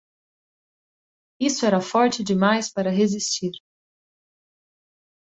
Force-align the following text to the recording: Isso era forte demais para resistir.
Isso 1.39 1.63
era 1.63 1.79
forte 1.79 2.23
demais 2.23 2.73
para 2.73 2.89
resistir. 2.89 3.51